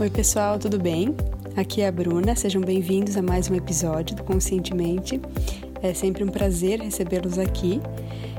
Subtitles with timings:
[0.00, 1.14] Oi, pessoal, tudo bem?
[1.54, 5.20] Aqui é a Bruna, sejam bem-vindos a mais um episódio do Conscientemente.
[5.82, 7.82] É sempre um prazer recebê-los aqui.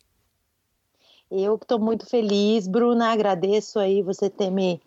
[1.32, 4.80] Eu estou muito feliz, Bruna, agradeço aí você ter me,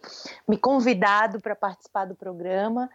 [0.48, 2.88] me convidado para participar do programa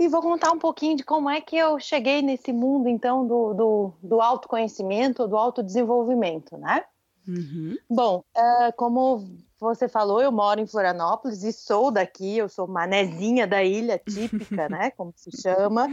[0.00, 3.52] e vou contar um pouquinho de como é que eu cheguei nesse mundo, então, do,
[3.52, 6.82] do, do autoconhecimento, do autodesenvolvimento, né?
[7.28, 7.76] Uhum.
[7.88, 9.22] Bom, uh, como
[9.60, 14.70] você falou, eu moro em Florianópolis e sou daqui, eu sou manezinha da ilha típica,
[14.70, 14.90] né?
[14.92, 15.86] Como se chama.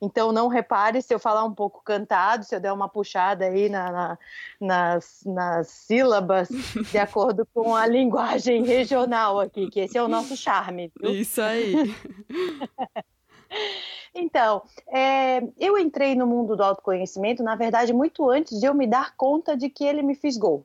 [0.00, 3.68] Então não repare se eu falar um pouco cantado, se eu der uma puxada aí
[3.68, 4.18] na, na,
[4.60, 10.36] nas, nas sílabas, de acordo com a linguagem regional aqui, que esse é o nosso
[10.36, 10.92] charme.
[11.00, 11.10] Viu?
[11.10, 11.74] Isso aí.
[14.18, 18.86] Então, é, eu entrei no mundo do autoconhecimento, na verdade, muito antes de eu me
[18.86, 20.64] dar conta de que ele me fisgou.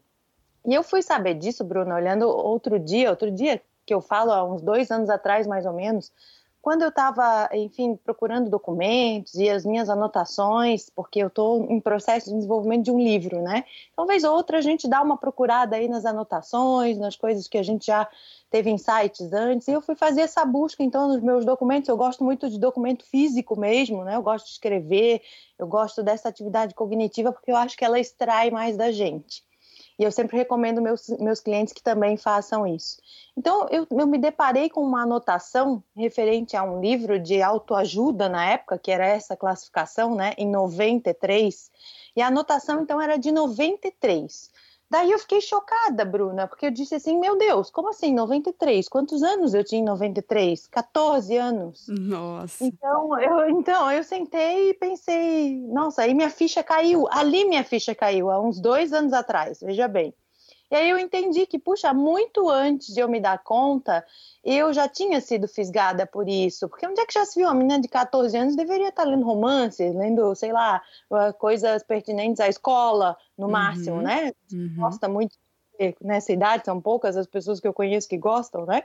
[0.66, 4.44] E eu fui saber disso, Bruno, olhando outro dia, outro dia que eu falo há
[4.44, 6.14] uns dois anos atrás, mais ou menos,
[6.62, 12.30] quando eu estava, enfim, procurando documentos e as minhas anotações, porque eu estou em processo
[12.30, 13.66] de desenvolvimento de um livro, né?
[13.96, 17.88] Talvez outra a gente dá uma procurada aí nas anotações, nas coisas que a gente
[17.88, 18.08] já
[18.52, 21.90] teve insights antes, e eu fui fazer essa busca, então, nos meus documentos.
[21.90, 24.16] Eu gosto muito de documento físico mesmo, né?
[24.16, 25.22] Eu gosto de escrever,
[25.58, 29.44] eu gosto dessa atividade cognitiva, porque eu acho que ela extrai mais da gente.
[30.02, 32.98] E eu sempre recomendo meus, meus clientes que também façam isso.
[33.38, 38.44] Então, eu, eu me deparei com uma anotação referente a um livro de autoajuda na
[38.44, 41.70] época, que era essa classificação, né, em 93.
[42.16, 44.50] E a anotação, então, era de 93.
[44.92, 48.90] Daí eu fiquei chocada, Bruna, porque eu disse assim: meu Deus, como assim 93?
[48.90, 50.68] Quantos anos eu tinha em 93?
[50.68, 51.88] 14 anos.
[51.88, 52.66] Nossa.
[52.66, 57.08] Então eu, então, eu sentei e pensei: nossa, aí minha ficha caiu.
[57.10, 60.14] Ali minha ficha caiu, há uns dois anos atrás, veja bem.
[60.72, 64.06] E aí eu entendi que, puxa, muito antes de eu me dar conta,
[64.42, 66.70] eu já tinha sido fisgada por isso.
[66.70, 67.50] Porque onde é que já se viu?
[67.50, 70.82] Uma menina de 14 anos deveria estar lendo romances, lendo, sei lá,
[71.38, 74.32] coisas pertinentes à escola, no uhum, máximo, né?
[74.54, 74.76] Uhum.
[74.78, 75.36] Gosta muito
[76.02, 78.84] nessa idade, são poucas as pessoas que eu conheço que gostam, né?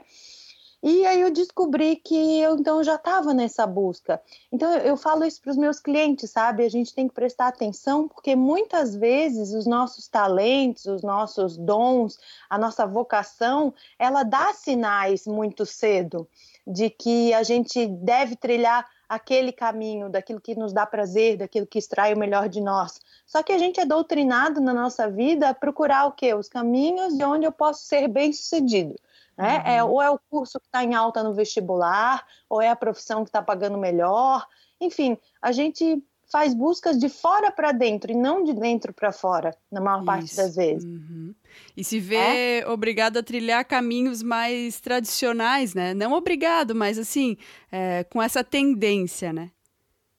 [0.81, 4.21] E aí eu descobri que eu então já estava nessa busca.
[4.51, 6.63] Então eu falo isso para os meus clientes, sabe?
[6.63, 12.19] A gente tem que prestar atenção porque muitas vezes os nossos talentos, os nossos dons,
[12.49, 16.27] a nossa vocação, ela dá sinais muito cedo
[16.65, 21.79] de que a gente deve trilhar aquele caminho, daquilo que nos dá prazer, daquilo que
[21.79, 22.99] extrai o melhor de nós.
[23.25, 26.33] Só que a gente é doutrinado na nossa vida a procurar o quê?
[26.33, 28.95] Os caminhos de onde eu posso ser bem-sucedido.
[29.37, 29.61] Né?
[29.65, 29.77] É, uhum.
[29.77, 33.23] É, ou é o curso que está em alta no vestibular, ou é a profissão
[33.23, 34.45] que está pagando melhor.
[34.81, 39.55] Enfim, a gente faz buscas de fora para dentro e não de dentro para fora,
[39.71, 40.05] na maior Isso.
[40.05, 40.83] parte das vezes.
[40.83, 41.33] Uhum.
[41.75, 42.67] E se vê é?
[42.67, 45.93] obrigado a trilhar caminhos mais tradicionais, né?
[45.93, 47.37] Não obrigado, mas assim,
[47.71, 49.51] é, com essa tendência, né?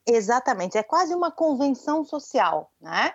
[0.06, 3.12] Exatamente, é quase uma convenção social, né?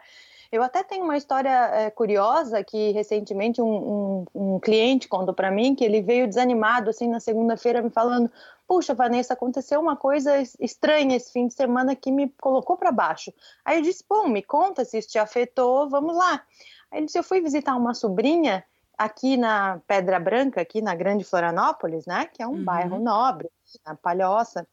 [0.53, 5.49] Eu até tenho uma história é, curiosa que recentemente um, um, um cliente contou para
[5.49, 8.31] mim que ele veio desanimado assim na segunda-feira me falando:
[8.67, 13.33] "Puxa, Vanessa, aconteceu uma coisa estranha esse fim de semana que me colocou para baixo".
[13.65, 16.43] Aí eu disse: "Bom, me conta se isso te afetou, vamos lá".
[16.91, 18.63] Aí ele disse: "Eu fui visitar uma sobrinha
[18.95, 22.63] aqui na Pedra Branca, aqui na Grande Florianópolis, né, que é um uhum.
[22.63, 23.49] bairro nobre,
[23.83, 24.67] na Palhoça.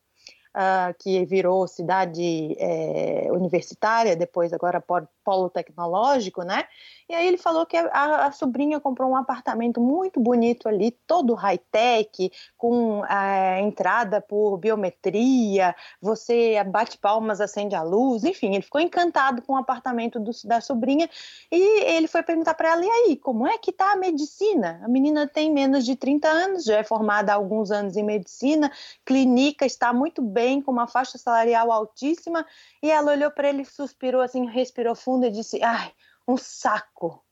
[0.57, 4.83] Uh, que virou cidade é, universitária, depois agora
[5.25, 6.65] polo tecnológico, né?
[7.11, 11.35] E aí ele falou que a, a sobrinha comprou um apartamento muito bonito ali, todo
[11.35, 18.63] high-tech, com a é, entrada por biometria, você bate palmas, acende a luz, enfim, ele
[18.63, 21.11] ficou encantado com o apartamento do, da sobrinha
[21.51, 24.81] e ele foi perguntar para ela, e aí, como é que tá a medicina?
[24.85, 28.71] A menina tem menos de 30 anos, já é formada há alguns anos em medicina,
[29.05, 32.47] clínica, está muito bem, com uma faixa salarial altíssima,
[32.81, 35.93] e ela olhou para ele, suspirou assim, respirou fundo e disse, ai,
[36.31, 37.25] um saco.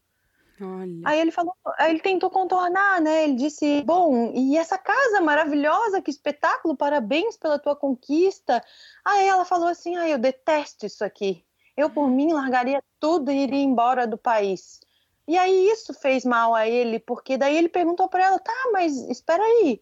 [0.60, 1.02] Olha.
[1.04, 3.24] Aí ele falou, aí ele tentou contornar, né?
[3.24, 8.62] Ele disse: Bom, e essa casa maravilhosa, que espetáculo, parabéns pela tua conquista.
[9.04, 11.44] Aí ela falou assim: Ah, eu detesto isso aqui.
[11.76, 14.80] Eu, por mim, largaria tudo e iria embora do país.
[15.28, 18.96] E aí isso fez mal a ele, porque daí ele perguntou para ela: Tá, mas
[19.08, 19.80] espera aí.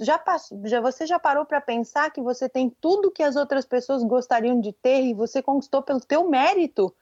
[0.00, 3.64] Já, passou, já você já parou para pensar que você tem tudo que as outras
[3.64, 6.94] pessoas gostariam de ter e você conquistou pelo teu mérito?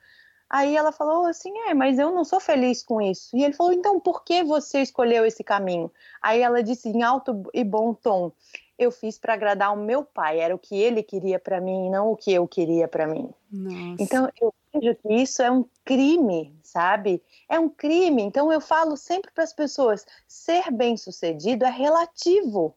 [0.49, 3.37] Aí ela falou assim: é, mas eu não sou feliz com isso.
[3.37, 5.91] E ele falou: então por que você escolheu esse caminho?
[6.23, 8.33] Aí ela disse em alto e bom tom:
[8.79, 12.13] eu fiz para agradar o meu pai, era o que ele queria para mim, não
[12.13, 13.31] o que eu queria para mim.
[13.51, 14.03] Nossa.
[14.03, 17.23] Então eu vejo que isso é um crime, sabe?
[17.49, 18.23] É um crime.
[18.23, 22.75] Então eu falo sempre para as pessoas: ser bem-sucedido é relativo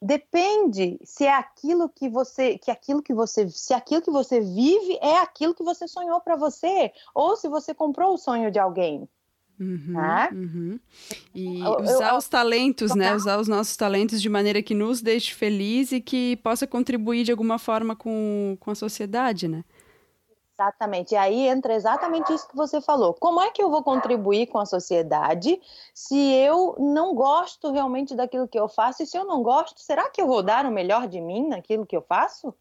[0.00, 4.96] depende se é aquilo que você que aquilo que você se aquilo que você vive
[5.02, 9.08] é aquilo que você sonhou para você ou se você comprou o sonho de alguém
[9.60, 10.30] Uhum, tá?
[10.32, 10.78] uhum.
[11.34, 13.14] E usar eu, os talentos, né?
[13.14, 17.32] Usar os nossos talentos de maneira que nos deixe feliz e que possa contribuir de
[17.32, 19.64] alguma forma com, com a sociedade, né?
[20.58, 21.12] Exatamente.
[21.12, 23.14] E aí entra exatamente isso que você falou.
[23.14, 25.60] Como é que eu vou contribuir com a sociedade
[25.94, 29.04] se eu não gosto realmente daquilo que eu faço?
[29.04, 31.86] E se eu não gosto, será que eu vou dar o melhor de mim naquilo
[31.86, 32.52] que eu faço?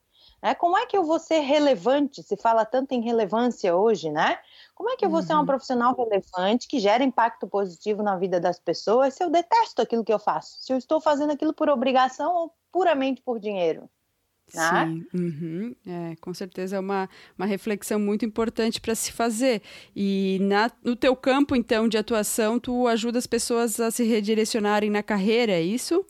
[0.43, 0.53] Né?
[0.53, 2.21] Como é que eu vou ser relevante?
[2.21, 4.37] Se fala tanto em relevância hoje, né?
[4.75, 5.25] Como é que eu vou uhum.
[5.25, 5.45] ser um uhum.
[5.47, 10.13] profissional relevante que gera impacto positivo na vida das pessoas se eu detesto aquilo que
[10.13, 10.57] eu faço?
[10.61, 13.89] Se eu estou fazendo aquilo por obrigação ou puramente por dinheiro?
[14.53, 14.85] Né?
[14.85, 15.75] Sim, uhum.
[15.85, 19.61] é, com certeza é uma, uma reflexão muito importante para se fazer.
[19.95, 24.89] E na, no teu campo, então, de atuação, tu ajuda as pessoas a se redirecionarem
[24.89, 26.05] na carreira, é isso?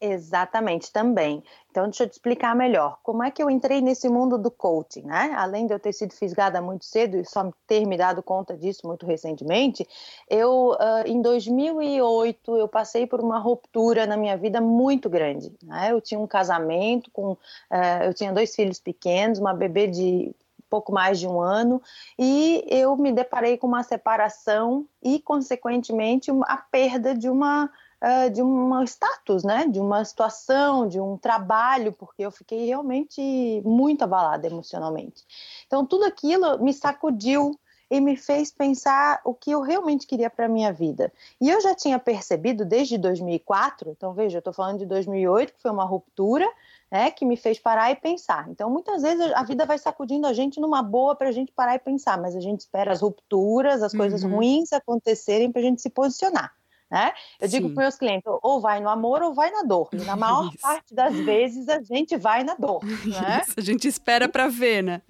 [0.00, 1.42] Exatamente, também.
[1.70, 2.98] Então, deixa eu te explicar melhor.
[3.02, 5.32] Como é que eu entrei nesse mundo do coaching, né?
[5.36, 8.86] Além de eu ter sido fisgada muito cedo e só ter me dado conta disso
[8.86, 9.86] muito recentemente,
[10.28, 15.52] eu, uh, em 2008, eu passei por uma ruptura na minha vida muito grande.
[15.62, 15.92] Né?
[15.92, 17.32] Eu tinha um casamento com...
[17.32, 20.34] Uh, eu tinha dois filhos pequenos, uma bebê de
[20.70, 21.82] pouco mais de um ano,
[22.16, 27.68] e eu me deparei com uma separação e, consequentemente, a perda de uma
[28.02, 29.66] uh, de um status, né?
[29.66, 35.24] De uma situação, de um trabalho, porque eu fiquei realmente muito abalada emocionalmente.
[35.66, 37.58] Então, tudo aquilo me sacudiu
[37.90, 41.12] e me fez pensar o que eu realmente queria para minha vida.
[41.40, 45.60] E eu já tinha percebido desde 2004, então veja, eu estou falando de 2008, que
[45.60, 46.48] foi uma ruptura,
[46.88, 48.48] né, que me fez parar e pensar.
[48.48, 51.74] Então, muitas vezes a vida vai sacudindo a gente numa boa para a gente parar
[51.74, 54.36] e pensar, mas a gente espera as rupturas, as coisas uhum.
[54.36, 56.54] ruins acontecerem para a gente se posicionar.
[56.90, 57.12] Né?
[57.40, 57.56] Eu Sim.
[57.58, 59.88] digo para meus clientes, ou vai no amor ou vai na dor.
[59.92, 60.58] E na maior Isso.
[60.60, 62.80] parte das vezes a gente vai na dor.
[63.10, 63.42] Né?
[63.42, 65.02] Isso, a gente espera para ver, né?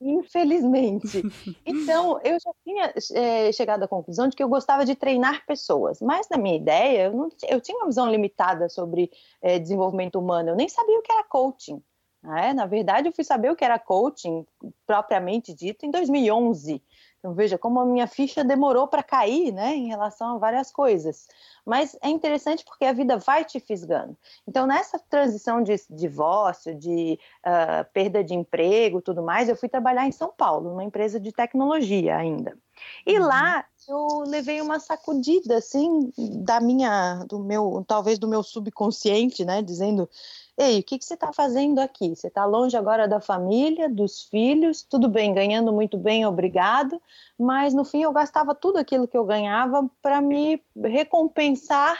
[0.00, 1.22] Infelizmente.
[1.64, 6.00] Então, eu já tinha é, chegado à conclusão de que eu gostava de treinar pessoas,
[6.00, 9.10] mas na minha ideia, eu, não, eu tinha uma visão limitada sobre
[9.42, 11.82] é, desenvolvimento humano, eu nem sabia o que era coaching.
[12.22, 12.52] Né?
[12.52, 14.44] Na verdade, eu fui saber o que era coaching,
[14.86, 16.82] propriamente dito, em 2011.
[17.26, 21.26] Então veja como a minha ficha demorou para cair, né, em relação a várias coisas.
[21.64, 24.16] Mas é interessante porque a vida vai te fisgando.
[24.46, 30.06] Então nessa transição de divórcio, de uh, perda de emprego, tudo mais, eu fui trabalhar
[30.06, 32.56] em São Paulo, numa empresa de tecnologia ainda.
[33.04, 33.26] E uhum.
[33.26, 36.12] lá eu levei uma sacudida assim
[36.44, 40.08] da minha, do meu, talvez do meu subconsciente, né, dizendo
[40.58, 42.16] Ei, o que, que você está fazendo aqui?
[42.16, 47.00] Você está longe agora da família, dos filhos, tudo bem, ganhando muito bem, obrigado,
[47.38, 51.98] mas no fim eu gastava tudo aquilo que eu ganhava para me recompensar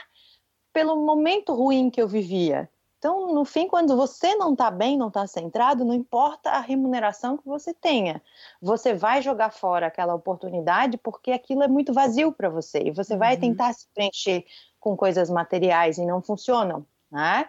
[0.72, 2.70] pelo momento ruim que eu vivia.
[2.98, 7.36] Então, no fim, quando você não está bem, não está centrado, não importa a remuneração
[7.36, 8.22] que você tenha,
[8.60, 13.12] você vai jogar fora aquela oportunidade porque aquilo é muito vazio para você e você
[13.12, 13.18] uhum.
[13.18, 14.46] vai tentar se preencher
[14.80, 17.48] com coisas materiais e não funcionam, né?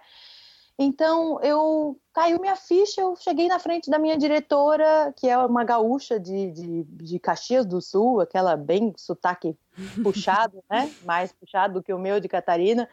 [0.80, 5.64] Então, eu caiu minha ficha, eu cheguei na frente da minha diretora, que é uma
[5.64, 9.58] gaúcha de, de, de Caxias do Sul, aquela bem sotaque
[10.04, 10.92] puxado, né?
[11.04, 12.88] Mais puxado do que o meu de Catarina,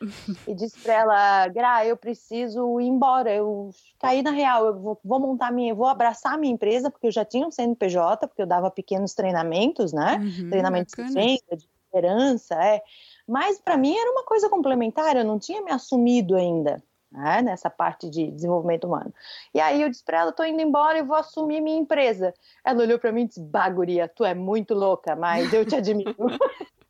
[0.46, 4.98] e disse para ela, Gra, eu preciso ir embora, eu caí na real, eu vou,
[5.04, 8.46] vou montar minha, vou abraçar minha empresa, porque eu já tinha um CNPJ, porque eu
[8.46, 10.20] dava pequenos treinamentos, né?
[10.22, 11.08] Uhum, treinamentos bacana.
[11.08, 12.82] de venda, de liderança, é.
[13.28, 16.82] Mas para mim era uma coisa complementar, eu não tinha me assumido ainda
[17.14, 19.14] né, nessa parte de desenvolvimento humano.
[19.54, 22.34] E aí eu disse para ela, estou indo embora e vou assumir minha empresa.
[22.64, 26.16] Ela olhou para mim e disse, Baguria, tu é muito louca, mas eu te admiro.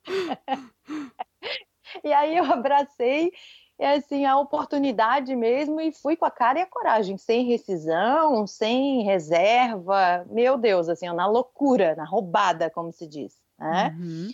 [2.03, 3.31] e aí eu abracei
[3.77, 8.47] é assim a oportunidade mesmo e fui com a cara e a coragem, sem rescisão,
[8.47, 13.95] sem reserva, meu Deus, assim, na loucura, na roubada, como se diz, né?
[13.99, 14.29] Uhum.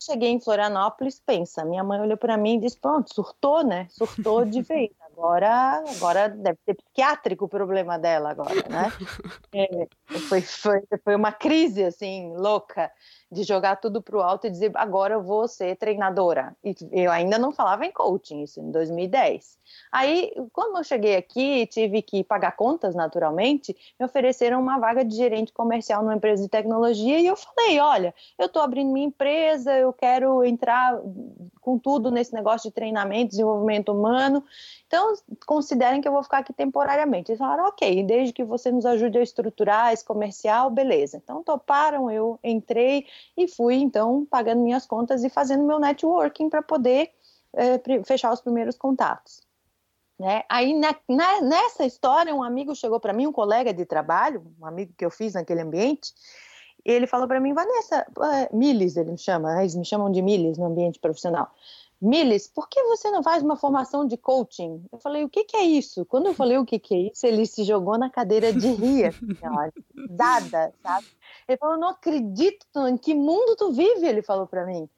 [0.00, 3.86] Cheguei em Florianópolis, pensa, minha mãe olhou para mim e disse, pronto, surtou, né?
[3.90, 8.90] Surtou de vez agora, agora deve ser psiquiátrico o problema dela agora, né?
[9.50, 9.88] É,
[10.28, 12.92] foi, foi, foi uma crise, assim, louca
[13.30, 16.56] de jogar tudo para o alto e dizer agora eu vou ser treinadora.
[16.64, 19.58] E eu ainda não falava em coaching, isso em 2010.
[19.92, 25.14] Aí, quando eu cheguei aqui, tive que pagar contas naturalmente, me ofereceram uma vaga de
[25.14, 29.76] gerente comercial numa empresa de tecnologia e eu falei, olha, eu estou abrindo minha empresa,
[29.76, 30.98] eu quero entrar
[31.60, 34.42] com tudo nesse negócio de treinamento, desenvolvimento humano.
[34.86, 35.12] Então,
[35.46, 37.30] considerem que eu vou ficar aqui temporariamente.
[37.30, 41.20] Eles falaram, ok, desde que você nos ajude a estruturar esse comercial, beleza.
[41.22, 43.06] Então, toparam, eu entrei
[43.36, 47.10] e fui, então, pagando minhas contas e fazendo meu networking para poder
[47.52, 49.40] é, fechar os primeiros contatos.
[50.18, 50.42] Né?
[50.48, 54.66] Aí, na, na, nessa história, um amigo chegou para mim, um colega de trabalho, um
[54.66, 56.12] amigo que eu fiz naquele ambiente,
[56.84, 60.56] ele falou para mim, Vanessa, uh, Miles, ele me chama, eles me chamam de Miles
[60.58, 61.52] no ambiente profissional.
[62.00, 64.84] Miles, por que você não faz uma formação de coaching?
[64.92, 66.06] Eu falei, o que, que é isso?
[66.06, 69.12] Quando eu falei o que, que é isso, ele se jogou na cadeira de rir,
[70.08, 71.06] dada, sabe?
[71.48, 74.06] Ele falou, não acredito, em que mundo tu vive?
[74.06, 74.88] Ele falou para mim.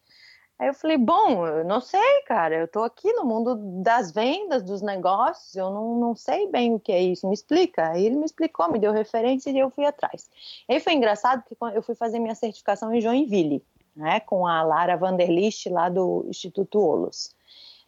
[0.59, 4.63] Aí eu falei, bom, eu não sei, cara, eu tô aqui no mundo das vendas,
[4.63, 7.93] dos negócios, eu não, não sei bem o que é isso, me explica.
[7.93, 10.29] Aí ele me explicou, me deu referência e eu fui atrás.
[10.69, 13.65] Aí foi engraçado que eu fui fazer minha certificação em Joinville
[14.01, 17.35] né, com a Lara Vanderlist lá do Instituto Olos.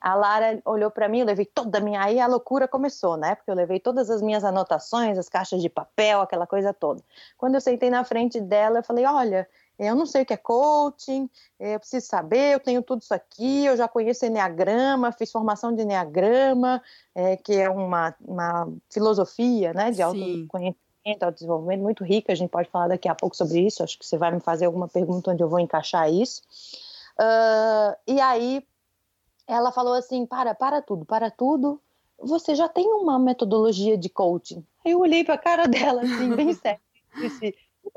[0.00, 2.02] A Lara olhou para mim, eu levei toda a minha.
[2.02, 3.37] Aí a loucura começou, né?
[3.37, 7.00] Porque eu levei todas as minhas anotações, as caixas de papel, aquela coisa toda.
[7.38, 10.37] Quando eu sentei na frente dela, eu falei: Olha, eu não sei o que é
[10.37, 15.73] coaching, eu preciso saber, eu tenho tudo isso aqui, eu já conheço Enneagrama, fiz formação
[15.73, 16.83] de Enneagrama,
[17.14, 20.82] é, que é uma, uma filosofia né, de autoconhecimento
[21.21, 24.06] ao desenvolvimento muito rica, a gente pode falar daqui a pouco sobre isso, acho que
[24.06, 26.42] você vai me fazer alguma pergunta onde eu vou encaixar isso.
[27.18, 28.64] Uh, e aí
[29.47, 31.80] ela falou assim, para, para tudo, para tudo,
[32.18, 34.64] você já tem uma metodologia de coaching.
[34.85, 36.80] Aí eu olhei para a cara dela, assim, bem sério,
[37.16, 37.54] disse,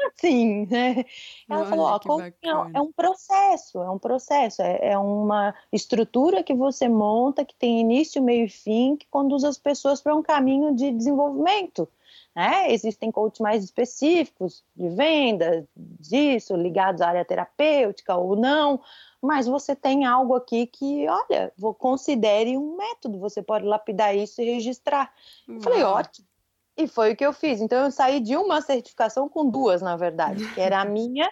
[0.07, 1.05] assim, né?
[1.47, 5.53] Ela Olha, falou, ó, coaching é, é um processo, é um processo, é, é uma
[5.71, 10.15] estrutura que você monta, que tem início, meio e fim, que conduz as pessoas para
[10.15, 11.87] um caminho de desenvolvimento.
[12.35, 12.73] Né?
[12.73, 18.81] Existem coaches mais específicos de venda, disso, ligados à área terapêutica ou não,
[19.21, 24.41] mas você tem algo aqui que, olha, vou, considere um método, você pode lapidar isso
[24.41, 25.13] e registrar.
[25.47, 25.55] Uhum.
[25.55, 26.27] Eu falei, ótimo.
[26.77, 27.61] E foi o que eu fiz.
[27.61, 31.31] Então, eu saí de uma certificação com duas, na verdade, que era a minha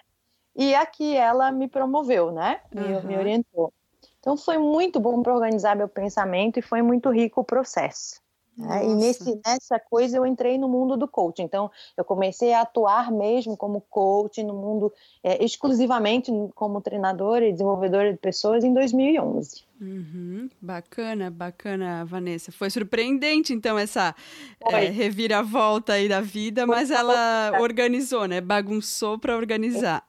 [0.56, 2.62] e a que ela me promoveu, né?
[2.72, 3.02] Me, uhum.
[3.02, 3.72] me orientou.
[4.20, 8.23] Então, foi muito bom para organizar meu pensamento e foi muito rico o processo.
[8.56, 8.86] Né?
[8.86, 11.42] E nesse, nessa coisa eu entrei no mundo do coaching.
[11.42, 14.92] Então, eu comecei a atuar mesmo como coach no mundo,
[15.22, 19.64] é, exclusivamente como treinadora e desenvolvedora de pessoas em 2011.
[19.80, 22.52] Uhum, bacana, bacana, Vanessa.
[22.52, 24.14] Foi surpreendente, então, essa
[24.70, 28.40] é, reviravolta aí da vida, mas ela organizou, né?
[28.40, 30.06] Bagunçou para organizar.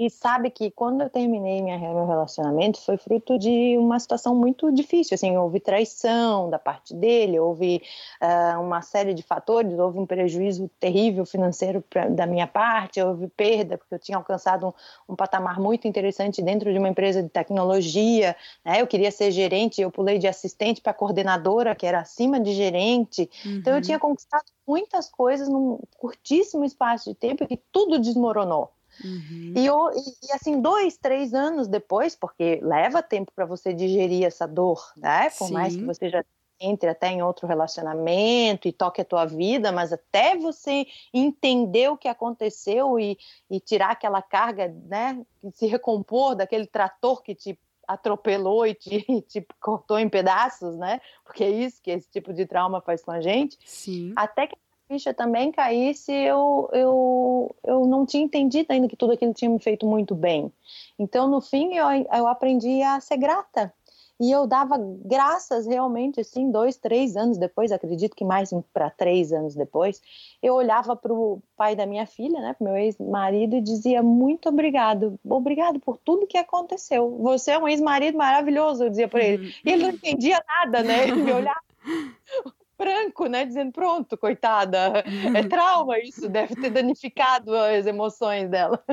[0.00, 4.72] E sabe que quando eu terminei minha, meu relacionamento foi fruto de uma situação muito
[4.72, 5.14] difícil.
[5.14, 7.82] Assim, houve traição da parte dele, houve
[8.18, 13.28] uh, uma série de fatores, houve um prejuízo terrível financeiro pra, da minha parte, houve
[13.28, 17.28] perda, porque eu tinha alcançado um, um patamar muito interessante dentro de uma empresa de
[17.28, 18.34] tecnologia.
[18.64, 18.80] Né?
[18.80, 23.28] Eu queria ser gerente, eu pulei de assistente para coordenadora, que era acima de gerente.
[23.44, 23.56] Uhum.
[23.56, 23.82] Então, eu uhum.
[23.82, 28.72] tinha conquistado muitas coisas num curtíssimo espaço de tempo que tudo desmoronou.
[29.04, 29.54] Uhum.
[29.56, 34.92] E, e, assim, dois, três anos depois, porque leva tempo para você digerir essa dor,
[34.96, 35.30] né?
[35.30, 35.54] Por Sim.
[35.54, 36.24] mais que você já
[36.60, 41.96] entre até em outro relacionamento e toque a tua vida, mas até você entender o
[41.96, 43.18] que aconteceu e,
[43.50, 45.24] e tirar aquela carga, né?
[45.54, 51.00] Se recompor daquele trator que te atropelou e te, te, cortou em pedaços, né?
[51.24, 53.56] Porque é isso que esse tipo de trauma faz com a gente.
[53.64, 54.12] Sim.
[54.14, 54.56] Até que
[54.90, 59.60] ficha também caísse, eu, eu, eu não tinha entendido ainda que tudo aquilo tinha me
[59.60, 60.52] feito muito bem.
[60.98, 63.72] Então, no fim, eu, eu aprendi a ser grata
[64.18, 69.32] e eu dava graças realmente, assim, dois, três anos depois, acredito que mais para três
[69.32, 70.02] anos depois,
[70.42, 74.48] eu olhava para o pai da minha filha, né, para meu ex-marido, e dizia muito
[74.48, 77.16] obrigado, obrigado por tudo que aconteceu.
[77.22, 79.54] Você é um ex-marido maravilhoso, eu dizia para ele.
[79.64, 81.04] E ele não entendia nada, né?
[81.04, 81.62] Ele me olhava
[82.80, 83.44] branco, né?
[83.44, 88.82] Dizendo, pronto, coitada, é trauma isso, deve ter danificado as emoções dela.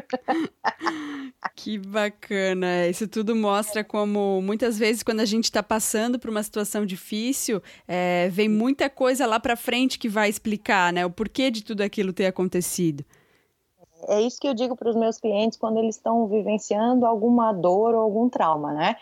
[1.56, 2.88] Que bacana!
[2.88, 7.62] Isso tudo mostra como muitas vezes quando a gente está passando por uma situação difícil,
[7.88, 11.06] é, vem muita coisa lá para frente que vai explicar, né?
[11.06, 13.06] O porquê de tudo aquilo ter acontecido.
[14.08, 17.94] É isso que eu digo para os meus clientes quando eles estão vivenciando alguma dor
[17.94, 18.96] ou algum trauma, né?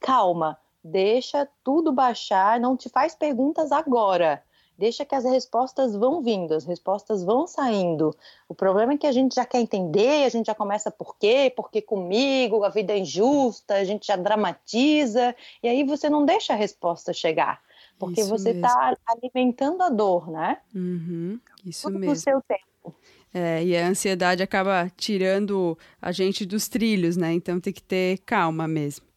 [0.00, 4.42] Calma, deixa tudo baixar, não te faz perguntas agora.
[4.76, 8.16] Deixa que as respostas vão vindo, as respostas vão saindo.
[8.48, 11.52] O problema é que a gente já quer entender, a gente já começa por quê,
[11.54, 16.54] porque comigo, a vida é injusta, a gente já dramatiza, e aí você não deixa
[16.54, 17.62] a resposta chegar,
[17.98, 20.58] porque isso você está alimentando a dor, né?
[20.74, 22.14] Uhum, isso Tudo mesmo.
[22.14, 22.96] No seu tempo.
[23.32, 27.32] É, e a ansiedade acaba tirando a gente dos trilhos, né?
[27.32, 29.11] Então tem que ter calma mesmo.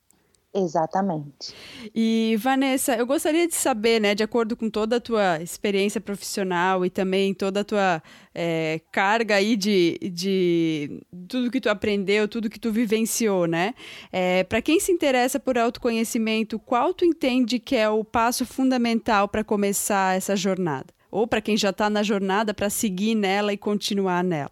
[0.55, 1.53] Exatamente.
[1.93, 6.85] E Vanessa, eu gostaria de saber, né, de acordo com toda a tua experiência profissional
[6.85, 8.01] e também toda a tua
[8.33, 13.73] é, carga aí de, de tudo que tu aprendeu, tudo que tu vivenciou, né?
[14.13, 19.27] É, Para quem se interessa por autoconhecimento, qual tu entende que é o passo fundamental
[19.27, 20.87] para começar essa jornada?
[21.11, 24.51] Ou para quem já está na jornada, para seguir nela e continuar nela?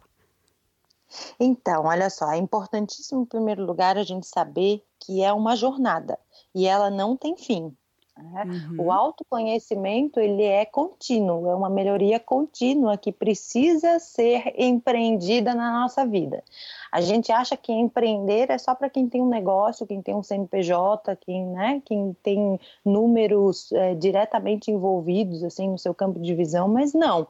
[1.40, 6.18] Então, olha só, é importantíssimo, em primeiro lugar, a gente saber que é uma jornada
[6.54, 7.76] e ela não tem fim.
[8.18, 8.44] Né?
[8.46, 8.86] Uhum.
[8.86, 16.06] O autoconhecimento ele é contínuo, é uma melhoria contínua que precisa ser empreendida na nossa
[16.06, 16.44] vida.
[16.92, 20.22] A gente acha que empreender é só para quem tem um negócio, quem tem um
[20.22, 26.68] CNPJ, quem, né, quem tem números é, diretamente envolvidos assim no seu campo de visão,
[26.68, 27.28] mas não.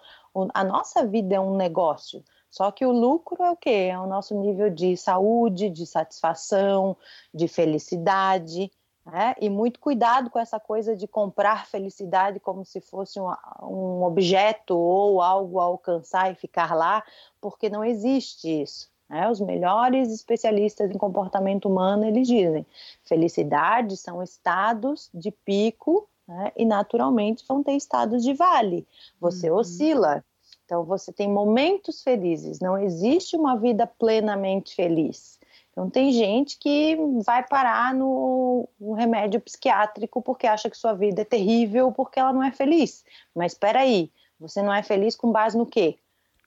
[0.54, 2.24] A nossa vida é um negócio.
[2.54, 3.90] Só que o lucro é o quê?
[3.90, 6.96] É o nosso nível de saúde, de satisfação,
[7.34, 8.72] de felicidade.
[9.04, 9.34] Né?
[9.42, 13.28] E muito cuidado com essa coisa de comprar felicidade como se fosse um,
[13.64, 17.04] um objeto ou algo a alcançar e ficar lá,
[17.42, 18.88] porque não existe isso.
[19.10, 19.28] Né?
[19.28, 22.64] Os melhores especialistas em comportamento humano eles dizem:
[23.04, 26.52] felicidade são estados de pico né?
[26.56, 28.88] e naturalmente vão ter estados de vale.
[29.20, 29.58] Você uhum.
[29.58, 30.24] oscila.
[30.66, 35.40] Então, você tem momentos felizes, não existe uma vida plenamente feliz.
[35.72, 36.96] Então, tem gente que
[37.26, 42.44] vai parar no, remédio psiquiátrico porque acha que sua vida é terrível porque ela não
[42.44, 43.04] é feliz.
[43.36, 45.98] Mas espera aí, você não é feliz com base no quê?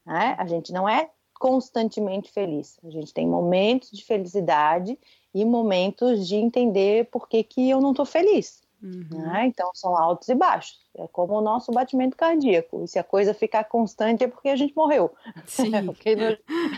[0.04, 0.36] Né?
[0.38, 2.78] A gente não é constantemente feliz.
[2.84, 4.98] A gente tem momentos de felicidade
[5.34, 8.62] e momentos de entender por que, que eu não estou feliz.
[8.82, 9.06] Uhum.
[9.10, 9.46] Né?
[9.46, 10.78] Então são altos e baixos.
[10.96, 12.82] É como o nosso batimento cardíaco.
[12.82, 15.14] E se a coisa ficar constante é porque a gente morreu.
[15.46, 15.70] Sim.
[15.86, 16.16] porque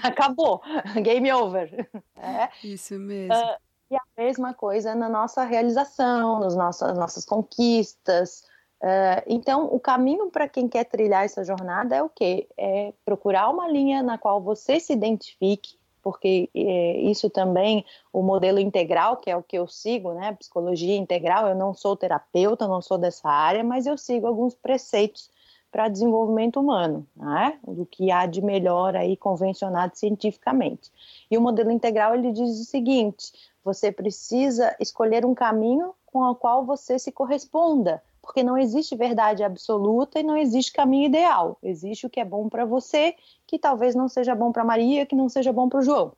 [0.02, 0.60] acabou.
[1.02, 1.88] Game over.
[2.16, 2.48] É.
[2.64, 3.34] Isso mesmo.
[3.34, 3.56] Uh,
[3.90, 8.44] e a mesma coisa na nossa realização, nas nossas, nossas conquistas.
[8.82, 12.48] Uh, então, o caminho para quem quer trilhar essa jornada é o quê?
[12.56, 18.58] É procurar uma linha na qual você se identifique porque é, isso também, o modelo
[18.58, 22.80] integral, que é o que eu sigo, né, psicologia integral, eu não sou terapeuta, não
[22.80, 25.30] sou dessa área, mas eu sigo alguns preceitos
[25.70, 30.90] para desenvolvimento humano, né, do que há de melhor aí convencionado cientificamente.
[31.30, 33.32] E o modelo integral, ele diz o seguinte,
[33.62, 39.42] você precisa escolher um caminho com o qual você se corresponda, porque não existe verdade
[39.42, 41.56] absoluta e não existe caminho ideal.
[41.62, 43.14] Existe o que é bom para você,
[43.46, 46.12] que talvez não seja bom para Maria, que não seja bom para o João.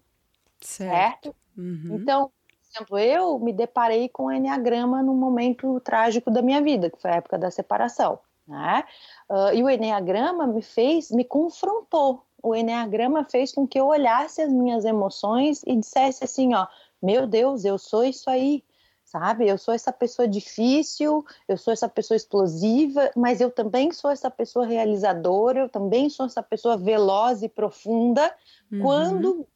[0.61, 0.90] Certo.
[0.90, 1.37] certo?
[1.57, 1.99] Uhum.
[2.01, 6.90] Então, por exemplo, eu me deparei com o Enneagrama num momento trágico da minha vida,
[6.90, 8.18] que foi a época da separação.
[8.44, 8.83] Né?
[9.31, 12.25] Uh, e o Enneagrama me fez, me confrontou.
[12.42, 16.66] O Enneagrama fez com que eu olhasse as minhas emoções e dissesse assim, ó,
[17.01, 18.64] meu Deus, eu sou isso aí,
[19.11, 19.49] sabe?
[19.49, 24.31] Eu sou essa pessoa difícil, eu sou essa pessoa explosiva, mas eu também sou essa
[24.31, 28.33] pessoa realizadora, eu também sou essa pessoa veloz e profunda
[28.70, 28.81] uhum.
[28.81, 29.49] quando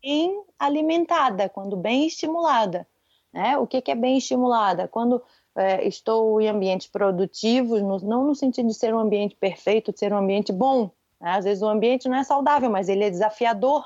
[0.00, 2.86] bem alimentada, quando bem estimulada.
[3.32, 3.58] Né?
[3.58, 4.86] O que, que é bem estimulada?
[4.86, 5.20] Quando
[5.56, 9.98] é, estou em ambientes produtivos, no, não no sentido de ser um ambiente perfeito, de
[9.98, 10.88] ser um ambiente bom.
[11.20, 11.32] Né?
[11.32, 13.84] Às vezes o ambiente não é saudável, mas ele é desafiador.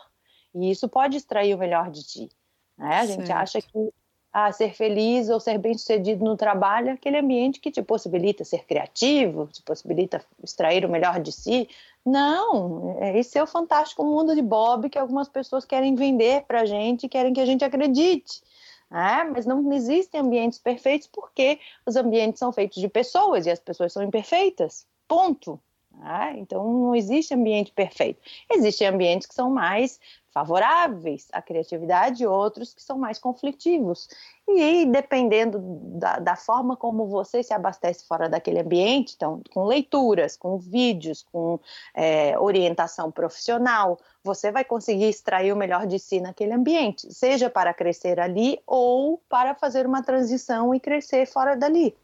[0.54, 2.28] E isso pode extrair o melhor de ti.
[2.76, 2.96] Né?
[2.96, 3.90] A gente acha que
[4.34, 9.46] a ser feliz ou ser bem-sucedido no trabalho, aquele ambiente que te possibilita ser criativo,
[9.46, 11.68] te possibilita extrair o melhor de si.
[12.04, 16.62] Não, é, esse é o fantástico mundo de Bob que algumas pessoas querem vender para
[16.62, 18.42] a gente, querem que a gente acredite.
[18.90, 23.60] É, mas não existem ambientes perfeitos porque os ambientes são feitos de pessoas e as
[23.60, 24.84] pessoas são imperfeitas.
[25.06, 25.60] Ponto.
[26.02, 28.20] É, então não existe ambiente perfeito.
[28.52, 30.00] Existem ambientes que são mais
[30.34, 34.08] favoráveis à criatividade outros que são mais conflitivos.
[34.48, 40.36] E dependendo da, da, forma como você se abastece fora daquele ambiente, então, com leituras,
[40.36, 41.58] com vídeos, com
[41.94, 47.72] é, orientação profissional, você vai conseguir extrair o melhor de si naquele ambiente, seja para
[47.72, 51.96] crescer ali ou para fazer uma transição e crescer fora dali.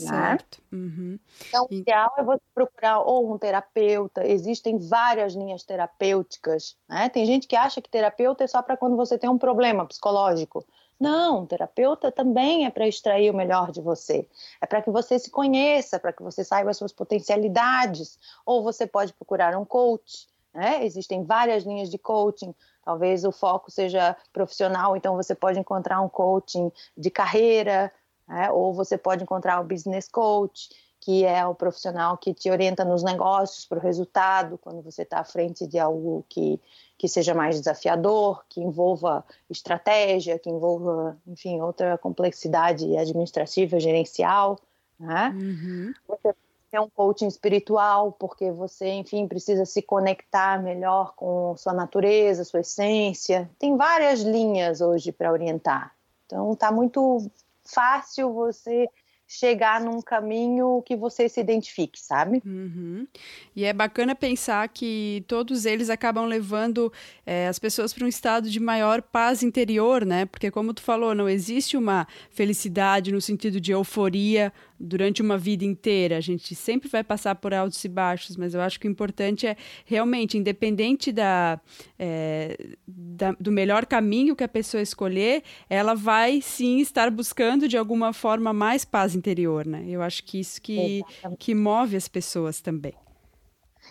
[0.00, 0.06] Né?
[0.06, 0.62] Certo.
[0.70, 0.78] Né?
[0.78, 1.18] Uhum.
[1.48, 6.76] Então, o ideal é você procurar ou um terapeuta, existem várias linhas terapêuticas.
[6.88, 7.08] Né?
[7.08, 10.64] Tem gente que acha que terapeuta é só para quando você tem um problema psicológico.
[11.00, 14.28] Não, terapeuta também é para extrair o melhor de você.
[14.60, 18.18] É para que você se conheça, para que você saiba as suas potencialidades.
[18.44, 20.28] Ou você pode procurar um coach.
[20.52, 20.84] Né?
[20.84, 22.52] Existem várias linhas de coaching.
[22.84, 27.92] Talvez o foco seja profissional, então você pode encontrar um coaching de carreira,
[28.28, 28.50] né?
[28.50, 30.68] ou você pode encontrar o business coach,
[31.00, 35.20] que é o profissional que te orienta nos negócios para o resultado, quando você está
[35.20, 36.60] à frente de algo que,
[36.98, 44.58] que seja mais desafiador, que envolva estratégia, que envolva, enfim, outra complexidade administrativa, gerencial.
[44.98, 45.32] Né?
[45.34, 45.94] Uhum.
[46.08, 46.34] Você
[46.70, 52.60] tem um coaching espiritual, porque você, enfim, precisa se conectar melhor com sua natureza, sua
[52.60, 53.48] essência.
[53.58, 55.94] Tem várias linhas hoje para orientar.
[56.26, 57.30] Então, está muito
[57.72, 58.88] fácil você
[59.30, 62.42] chegar num caminho que você se identifique, sabe?
[62.46, 63.06] Uhum.
[63.54, 66.90] E é bacana pensar que todos eles acabam levando
[67.26, 70.24] é, as pessoas para um estado de maior paz interior, né?
[70.24, 75.64] Porque, como tu falou, não existe uma felicidade no sentido de euforia durante uma vida
[75.64, 76.16] inteira.
[76.16, 79.46] A gente sempre vai passar por altos e baixos, mas eu acho que o importante
[79.46, 81.60] é realmente, independente da,
[81.98, 87.76] é, da, do melhor caminho que a pessoa escolher, ela vai sim estar buscando de
[87.76, 89.84] alguma forma mais paz interior, né?
[89.86, 91.02] Eu acho que isso que,
[91.38, 92.94] que move as pessoas também.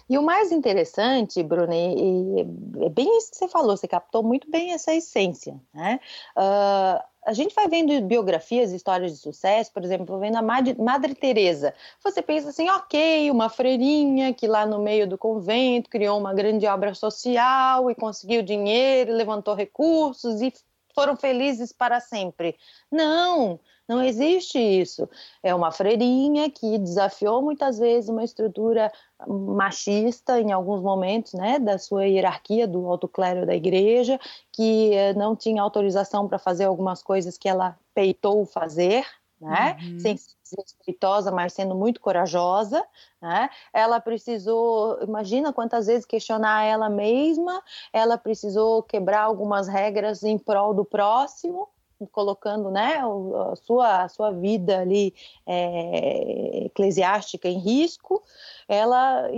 [0.09, 4.73] E o mais interessante, Bruna, é bem isso que você falou, você captou muito bem
[4.73, 5.99] essa essência, né?
[6.37, 11.13] Uh, a gente vai vendo biografias, histórias de sucesso, por exemplo, vendo a Madre, Madre
[11.13, 11.73] Teresa.
[12.01, 16.65] Você pensa assim, ok, uma freirinha que lá no meio do convento criou uma grande
[16.65, 20.53] obra social e conseguiu dinheiro, levantou recursos e
[20.95, 22.55] foram felizes para sempre.
[22.89, 25.09] Não, não existe isso.
[25.41, 28.91] É uma freirinha que desafiou muitas vezes uma estrutura
[29.27, 34.19] machista em alguns momentos, né, da sua hierarquia do alto clero da igreja,
[34.51, 39.05] que eh, não tinha autorização para fazer algumas coisas que ela peitou fazer,
[39.39, 39.99] né, uhum.
[39.99, 42.83] sem ser respeitosa, mas sendo muito corajosa,
[43.21, 43.49] né?
[43.73, 50.73] Ela precisou, imagina quantas vezes questionar ela mesma, ela precisou quebrar algumas regras em prol
[50.73, 51.67] do próximo,
[52.11, 55.13] colocando né, a, sua, a sua vida ali
[55.45, 58.23] é, eclesiástica em risco,
[58.67, 59.29] ela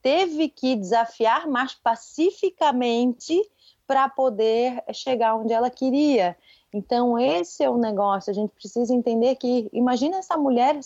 [0.00, 3.40] teve que desafiar mais pacificamente
[3.86, 6.36] para poder chegar onde ela queria.
[6.72, 8.30] Então, esse é o negócio.
[8.30, 10.78] A gente precisa entender que, imagina essa mulher,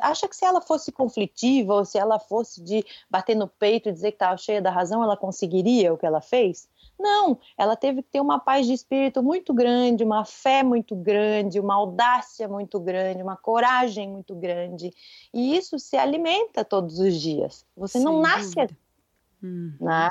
[0.00, 3.92] acha que se ela fosse conflitiva ou se ela fosse de bater no peito e
[3.92, 6.68] dizer que estava cheia da razão, ela conseguiria o que ela fez?
[6.98, 11.60] Não, ela teve que ter uma paz de espírito muito grande, uma fé muito grande,
[11.60, 14.92] uma audácia muito grande, uma coragem muito grande.
[15.32, 17.66] E isso se alimenta todos os dias.
[17.76, 18.76] Você Sem não nasce assim.
[19.42, 19.74] Hum.
[19.80, 20.08] Né?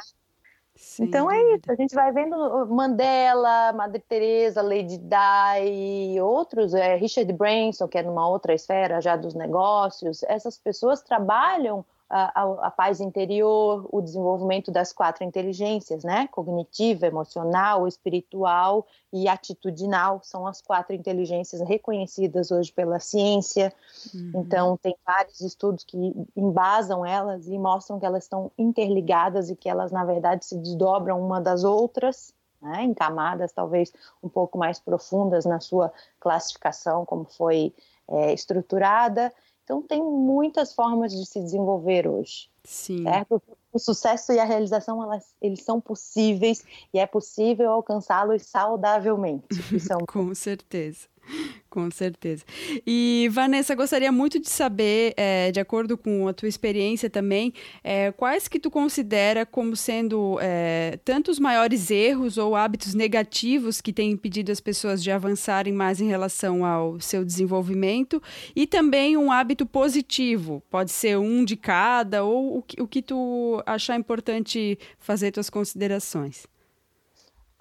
[1.00, 2.36] então é isso, a gente vai vendo
[2.68, 9.16] Mandela, Madre Teresa, Lady Di, outros, é, Richard Branson, que é numa outra esfera já
[9.16, 16.28] dos negócios, essas pessoas trabalham a, a, paz interior, o desenvolvimento das quatro inteligências, né?
[16.28, 23.74] Cognitiva, emocional, espiritual e atitudinal são as quatro inteligências reconhecidas hoje pela ciência.
[24.14, 24.32] Uhum.
[24.36, 25.98] Então, tem vários estudos que
[26.36, 31.20] embasam elas e mostram que elas estão interligadas e que elas, na verdade, se desdobram
[31.20, 32.34] uma das outras.
[32.62, 37.76] Né, em camadas talvez um pouco mais profundas na sua classificação, como foi
[38.08, 39.32] é, estruturada,
[39.66, 42.48] então, tem muitas formas de se desenvolver hoje.
[42.64, 43.02] Sim.
[43.04, 43.42] Certo?
[43.74, 49.48] O sucesso e a realização, elas, eles são possíveis e é possível alcançá-los saudavelmente.
[49.90, 50.06] É um...
[50.08, 51.08] Com certeza.
[51.70, 52.46] Com certeza.
[52.88, 58.14] E, Vanessa, gostaria muito de saber, é, de acordo com a tua experiência também, é,
[58.14, 60.98] quais que tu considera como sendo é,
[61.40, 66.66] maiores erros ou hábitos negativos que têm impedido as pessoas de avançarem mais em relação
[66.66, 68.22] ao seu desenvolvimento
[68.56, 73.02] e também um hábito positivo, pode ser um de cada ou o que, o que
[73.02, 76.48] tu achar importante fazer tuas considerações.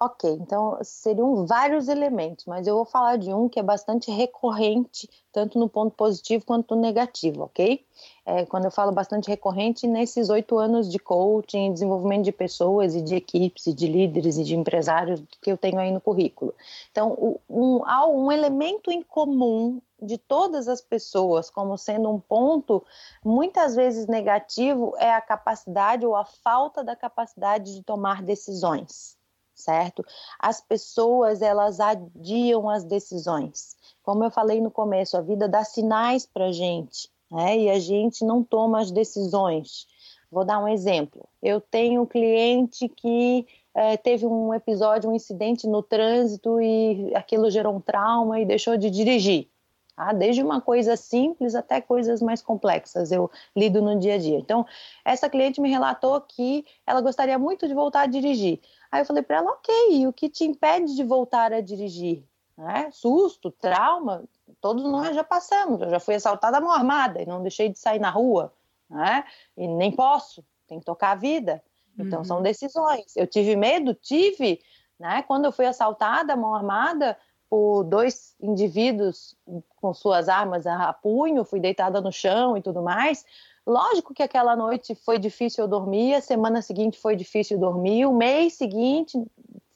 [0.05, 5.09] Ok, então seriam vários elementos, mas eu vou falar de um que é bastante recorrente,
[5.31, 7.83] tanto no ponto positivo quanto no negativo, ok?
[8.23, 13.01] É, quando eu falo bastante recorrente, nesses oito anos de coaching, desenvolvimento de pessoas e
[13.01, 16.53] de equipes, e de líderes e de empresários que eu tenho aí no currículo.
[16.91, 22.85] Então, um, há um elemento em comum de todas as pessoas como sendo um ponto
[23.23, 29.14] muitas vezes negativo é a capacidade ou a falta da capacidade de tomar decisões
[29.55, 30.05] certo?
[30.39, 33.75] As pessoas, elas adiam as decisões.
[34.03, 37.57] Como eu falei no começo, a vida dá sinais para a gente, né?
[37.57, 39.87] E a gente não toma as decisões.
[40.29, 41.27] Vou dar um exemplo.
[41.41, 47.49] Eu tenho um cliente que é, teve um episódio, um incidente no trânsito e aquilo
[47.49, 49.49] gerou um trauma e deixou de dirigir.
[49.95, 50.11] Tá?
[50.11, 54.37] Desde uma coisa simples até coisas mais complexas, eu lido no dia a dia.
[54.37, 54.65] Então,
[55.05, 58.59] essa cliente me relatou que ela gostaria muito de voltar a dirigir,
[58.95, 62.23] Aí eu falei para ela, ok, o que te impede de voltar a dirigir?
[62.57, 62.89] Né?
[62.93, 64.23] Susto, trauma,
[64.61, 65.81] todos nós já passamos.
[65.81, 68.53] Eu já fui assaltada mão armada e não deixei de sair na rua,
[68.89, 69.25] né?
[69.57, 71.61] E nem posso, tem que tocar a vida.
[71.99, 72.25] Então uhum.
[72.25, 73.17] são decisões.
[73.17, 74.61] Eu tive medo, tive,
[74.97, 75.23] né?
[75.23, 77.17] Quando eu fui assaltada mão armada
[77.49, 79.35] por dois indivíduos
[79.75, 83.25] com suas armas a punho, fui deitada no chão e tudo mais.
[83.65, 88.13] Lógico que aquela noite foi difícil eu dormir, a semana seguinte foi difícil dormir, o
[88.13, 89.17] mês seguinte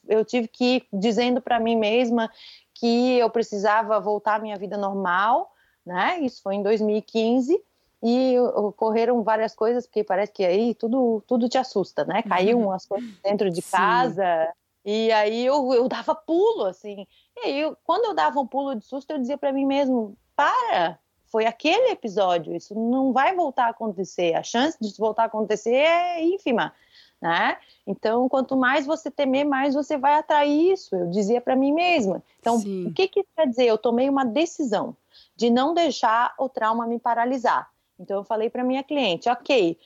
[0.08, 2.30] eu tive que ir dizendo para mim mesma
[2.74, 5.52] que eu precisava voltar à minha vida normal,
[5.84, 6.20] né?
[6.20, 7.60] Isso foi em 2015
[8.02, 12.22] e ocorreram várias coisas, porque parece que aí tudo, tudo te assusta, né?
[12.22, 13.70] Caiu umas coisas dentro de Sim.
[13.70, 14.52] casa,
[14.84, 17.06] e aí eu, eu dava pulo, assim.
[17.36, 20.16] E aí, eu, quando eu dava um pulo de susto, eu dizia para mim mesmo:
[20.34, 20.98] para,
[21.30, 25.74] foi aquele episódio, isso não vai voltar a acontecer, a chance de voltar a acontecer
[25.74, 26.74] é ínfima,
[27.22, 27.56] né?
[27.86, 32.22] Então, quanto mais você temer, mais você vai atrair isso, eu dizia para mim mesma.
[32.40, 32.86] Então, Sim.
[32.86, 33.66] o que, que quer dizer?
[33.66, 34.96] Eu tomei uma decisão
[35.36, 37.70] de não deixar o trauma me paralisar.
[37.98, 39.78] Então, eu falei para minha cliente, ok,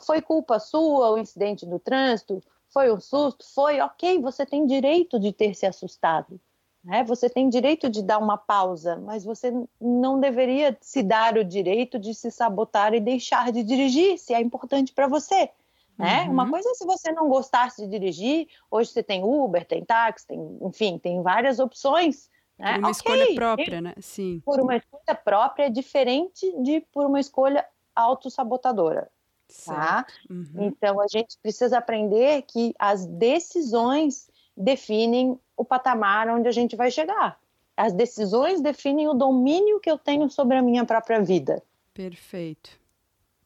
[0.00, 2.42] foi culpa sua o incidente do trânsito?
[2.68, 3.44] Foi um susto?
[3.54, 6.38] Foi, ok, você tem direito de ter se assustado.
[6.84, 7.02] Né?
[7.04, 11.98] Você tem direito de dar uma pausa, mas você não deveria se dar o direito
[11.98, 15.50] de se sabotar e deixar de dirigir, se é importante para você.
[15.96, 16.24] Né?
[16.24, 16.32] Uhum.
[16.32, 20.26] Uma coisa é se você não gostasse de dirigir, hoje você tem Uber, tem táxi,
[20.26, 22.28] tem, enfim, tem várias opções.
[22.58, 22.72] Né?
[22.72, 22.90] Por uma okay.
[22.90, 23.94] escolha própria, né?
[24.00, 24.42] Sim.
[24.44, 29.10] Por uma escolha própria é diferente de por uma escolha autossabotadora.
[29.64, 30.04] Tá?
[30.28, 30.64] Uhum.
[30.66, 36.90] Então a gente precisa aprender que as decisões definem o patamar onde a gente vai
[36.90, 37.38] chegar.
[37.76, 41.62] As decisões definem o domínio que eu tenho sobre a minha própria vida.
[41.92, 42.70] Perfeito.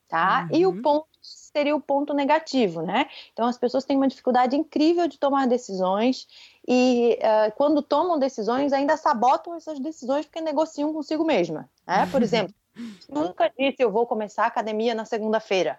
[0.06, 0.48] Tá?
[0.50, 0.56] Uhum.
[0.56, 0.82] E o uhum.
[0.82, 3.06] ponto seria o ponto negativo, né?
[3.32, 6.26] Então as pessoas têm uma dificuldade incrível de tomar decisões
[6.66, 11.68] e uh, quando tomam decisões ainda sabotam essas decisões porque negociam consigo mesma.
[11.86, 12.06] Né?
[12.10, 12.54] Por exemplo,
[13.08, 15.78] nunca disse eu vou começar a academia na segunda-feira.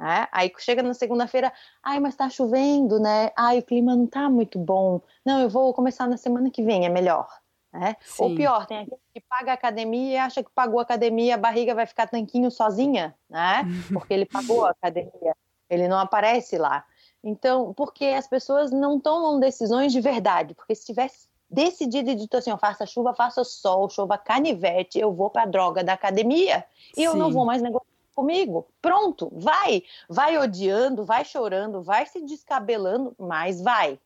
[0.00, 0.26] Né?
[0.32, 3.30] Aí chega na segunda-feira, ai, mas tá chovendo, né?
[3.36, 5.02] Ai, o clima não tá muito bom.
[5.22, 7.28] Não, eu vou começar na semana que vem, é melhor.
[7.70, 7.94] Né?
[8.18, 11.38] Ou pior, tem gente que paga a academia e acha que pagou a academia, a
[11.38, 13.62] barriga vai ficar tanquinho sozinha, né?
[13.92, 15.36] Porque ele pagou a academia,
[15.68, 16.84] ele não aparece lá.
[17.22, 22.34] Então, porque as pessoas não tomam decisões de verdade, porque se tivesse decidido e dito
[22.34, 27.00] assim, faça chuva, faça sol, chova canivete, eu vou para a droga da academia e
[27.00, 27.04] Sim.
[27.04, 27.89] eu não vou mais negociar
[28.20, 28.66] comigo.
[28.82, 29.82] Pronto, vai.
[30.08, 33.98] Vai odiando, vai chorando, vai se descabelando, mas vai.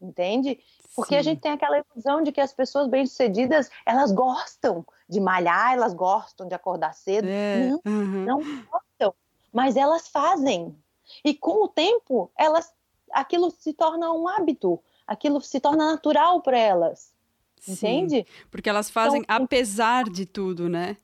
[0.00, 0.58] Entende?
[0.96, 1.18] Porque Sim.
[1.18, 5.92] a gente tem aquela ilusão de que as pessoas bem-sucedidas, elas gostam de malhar, elas
[5.92, 7.28] gostam de acordar cedo.
[7.28, 7.68] É.
[7.68, 8.24] Não, uhum.
[8.24, 9.14] não gostam,
[9.52, 10.74] mas elas fazem.
[11.22, 12.72] E com o tempo, elas
[13.12, 17.12] aquilo se torna um hábito, aquilo se torna natural para elas.
[17.60, 18.26] Sim, entende?
[18.50, 20.96] Porque elas fazem então, apesar de tudo, né?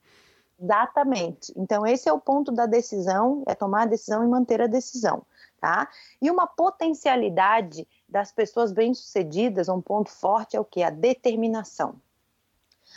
[0.59, 1.53] Exatamente.
[1.55, 5.23] Então, esse é o ponto da decisão, é tomar a decisão e manter a decisão,
[5.61, 5.87] tá?
[6.21, 10.81] E uma potencialidade das pessoas bem-sucedidas, um ponto forte é o que?
[10.81, 11.95] A determinação.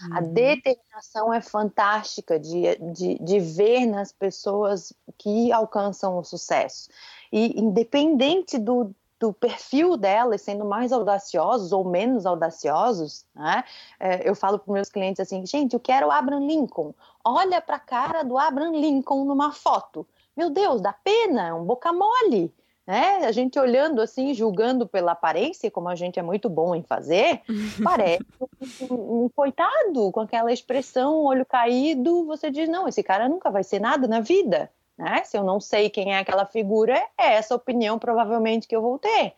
[0.03, 0.16] Uhum.
[0.16, 6.88] A determinação é fantástica de, de, de ver nas pessoas que alcançam o sucesso.
[7.31, 13.62] E independente do do perfil dela sendo mais audaciosos ou menos audaciosos, né?
[14.00, 16.94] É, eu falo para meus clientes assim, gente, eu quero o Abraham Lincoln.
[17.22, 20.06] Olha para a cara do Abraham Lincoln numa foto.
[20.35, 22.50] Meu Deus, dá pena, é um boca mole.
[22.87, 23.26] Né?
[23.26, 27.42] A gente olhando assim, julgando pela aparência, como a gente é muito bom em fazer,
[27.85, 28.24] parece
[28.90, 32.24] um, um, coitado com aquela expressão, olho caído.
[32.24, 34.70] Você diz: não, esse cara nunca vai ser nada na vida.
[35.00, 35.24] Né?
[35.24, 38.98] Se eu não sei quem é aquela figura, é essa opinião provavelmente que eu vou
[38.98, 39.34] ter.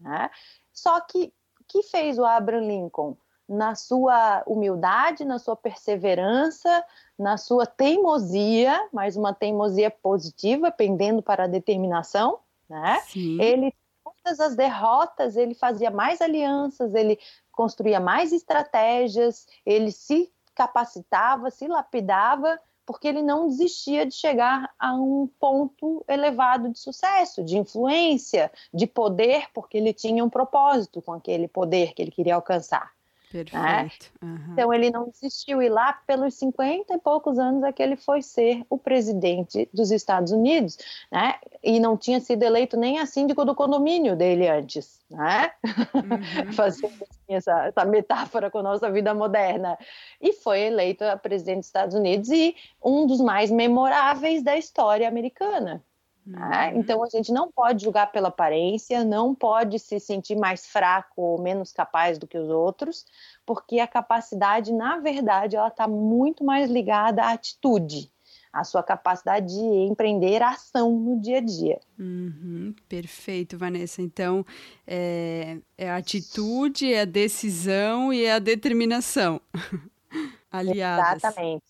[0.00, 0.30] Né?
[0.72, 3.14] Só que o que fez o Abraham Lincoln?
[3.46, 6.82] Na sua humildade, na sua perseverança,
[7.18, 13.02] na sua teimosia, mas uma teimosia positiva, pendendo para a determinação, né?
[13.14, 17.18] Ele todas as derrotas, ele fazia mais alianças, ele
[17.50, 24.94] construía mais estratégias, ele se capacitava, se lapidava porque ele não desistia de chegar a
[24.94, 31.12] um ponto elevado de sucesso, de influência, de poder, porque ele tinha um propósito com
[31.12, 32.92] aquele poder que ele queria alcançar.
[33.32, 33.56] Perfeito.
[33.56, 33.90] Né?
[34.22, 34.52] Uhum.
[34.52, 38.20] Então ele não desistiu e lá pelos 50 e poucos anos é que ele foi
[38.20, 40.76] ser o presidente dos Estados Unidos,
[41.10, 41.36] né?
[41.62, 45.50] E não tinha sido eleito nem a síndico do condomínio dele antes, né?
[45.94, 46.52] Uhum.
[46.52, 49.78] Fazendo assim, essa, essa metáfora com a nossa vida moderna.
[50.20, 55.08] E foi eleito a presidente dos Estados Unidos e um dos mais memoráveis da história
[55.08, 55.82] americana.
[56.24, 56.70] Né?
[56.72, 56.80] Uhum.
[56.80, 61.42] Então a gente não pode julgar pela aparência, não pode se sentir mais fraco ou
[61.42, 63.04] menos capaz do que os outros,
[63.44, 68.10] porque a capacidade, na verdade, ela está muito mais ligada à atitude,
[68.52, 71.80] à sua capacidade de empreender ação no dia a dia.
[71.98, 74.00] Uhum, perfeito, Vanessa.
[74.00, 74.46] Então
[74.86, 79.40] é, é a atitude, é a decisão e é a determinação.
[80.52, 81.24] Aliadas.
[81.24, 81.64] Exatamente.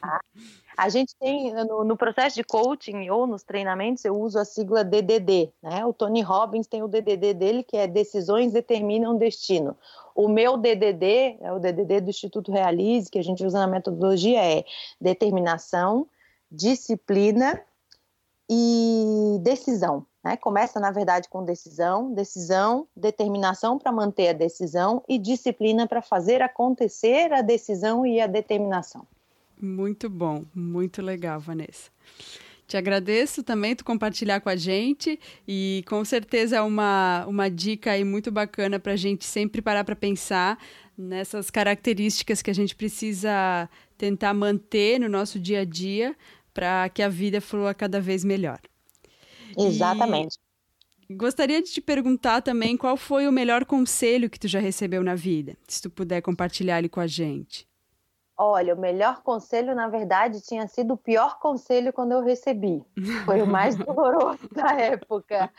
[0.00, 0.20] Tá?
[0.76, 4.84] A gente tem, no, no, processo de coaching ou nos treinamentos, eu uso a sigla
[4.84, 5.86] DDD, né?
[5.86, 9.74] O Tony Robbins tem o DDD dele, que é Decisões Determinam Destino.
[10.14, 14.44] O meu DDD, é o DDD do Instituto Realize, que a gente usa na metodologia,
[14.44, 14.64] é
[15.00, 16.06] determinação,
[16.50, 17.58] disciplina
[18.48, 20.04] e decisão.
[20.22, 20.36] Né?
[20.36, 26.42] Começa, na verdade, com decisão, decisão, determinação para manter a decisão e disciplina para fazer
[26.42, 29.06] acontecer a decisão e a determinação.
[29.60, 31.90] Muito bom, muito legal, Vanessa.
[32.66, 37.92] Te agradeço também tu compartilhar com a gente e com certeza é uma, uma dica
[37.92, 40.58] aí muito bacana para a gente sempre parar para pensar
[40.98, 46.16] nessas características que a gente precisa tentar manter no nosso dia a dia
[46.52, 48.58] para que a vida flua cada vez melhor.
[49.56, 50.36] Exatamente.
[51.08, 55.04] E gostaria de te perguntar também qual foi o melhor conselho que tu já recebeu
[55.04, 57.64] na vida, se tu puder compartilhar ele com a gente.
[58.38, 62.84] Olha, o melhor conselho, na verdade, tinha sido o pior conselho quando eu recebi.
[63.24, 65.50] Foi o mais doloroso da época.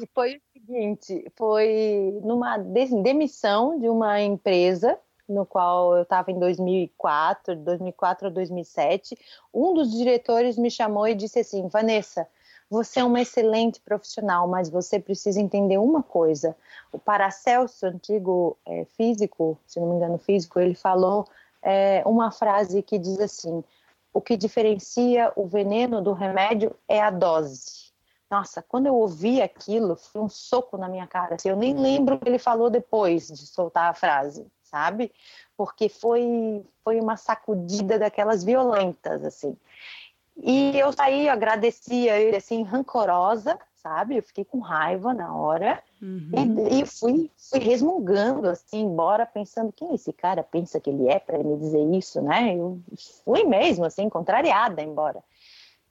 [0.00, 4.96] E foi o seguinte: foi numa demissão de uma empresa
[5.28, 9.16] no qual eu estava em 2004, 2004 a 2007.
[9.52, 12.28] Um dos diretores me chamou e disse assim: Vanessa,
[12.70, 16.56] você é uma excelente profissional, mas você precisa entender uma coisa.
[16.92, 21.26] O Paracelso, antigo é, físico, se não me engano, físico, ele falou
[21.62, 23.62] é, uma frase que diz assim:
[24.12, 27.92] o que diferencia o veneno do remédio é a dose.
[28.30, 31.34] Nossa, quando eu ouvi aquilo, foi um soco na minha cara.
[31.34, 35.12] Assim, eu nem lembro o que ele falou depois de soltar a frase, sabe?
[35.54, 39.54] Porque foi, foi uma sacudida daquelas violentas, assim.
[40.38, 44.16] E eu saí, eu agradecia ele, assim, rancorosa, sabe?
[44.16, 46.68] Eu fiquei com raiva na hora uhum.
[46.70, 51.18] e, e, fui, fui resmungando assim, embora pensando quem esse cara pensa que ele é
[51.18, 52.56] para me dizer isso, né?
[52.56, 52.80] Eu
[53.24, 55.22] fui mesmo assim, contrariada embora.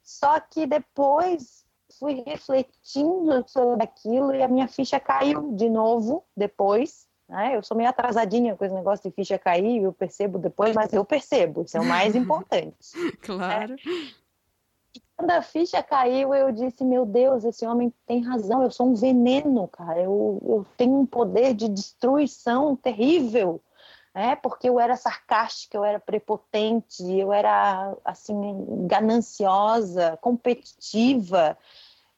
[0.02, 1.64] Só que depois
[1.98, 7.06] fui refletindo sobre aquilo e a minha ficha caiu de novo depois.
[7.28, 7.56] Né?
[7.56, 11.04] Eu sou meio atrasadinha com esse negócio de ficha cair, eu percebo depois, mas eu
[11.04, 12.76] percebo, isso é o mais importante.
[13.22, 13.72] claro.
[13.72, 14.12] Né?
[15.16, 18.62] Quando a ficha caiu, eu disse: Meu Deus, esse homem tem razão.
[18.62, 20.00] Eu sou um veneno, cara.
[20.00, 23.60] Eu, eu tenho um poder de destruição terrível.
[24.14, 28.36] É, porque eu era sarcástica, eu era prepotente, eu era assim
[28.86, 31.56] gananciosa, competitiva.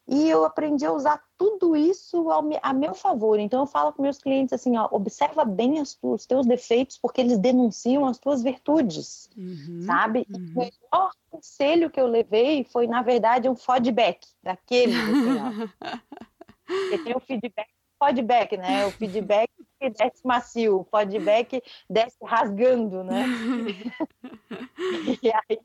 [0.07, 3.39] E eu aprendi a usar tudo isso ao, a meu favor.
[3.39, 7.23] Então eu falo com meus clientes assim, ó, observa bem tu, os teus defeitos, porque
[7.23, 10.27] eles denunciam as tuas virtudes, uhum, sabe?
[10.29, 10.53] Uhum.
[10.55, 14.93] O melhor conselho que eu levei foi, na verdade, um feedback daquele.
[16.67, 17.69] Porque tem o feedback,
[18.03, 18.87] feedback, né?
[18.87, 23.27] O feedback que desce macio, o feedback desce rasgando, né?
[25.23, 25.61] e aí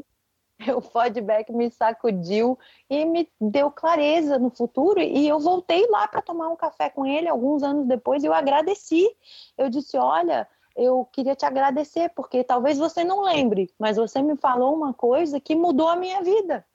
[0.75, 4.99] o feedback me sacudiu e me deu clareza no futuro.
[4.99, 8.33] E eu voltei lá para tomar um café com ele alguns anos depois e eu
[8.33, 9.09] agradeci.
[9.57, 14.35] Eu disse: Olha, eu queria te agradecer, porque talvez você não lembre, mas você me
[14.35, 16.65] falou uma coisa que mudou a minha vida.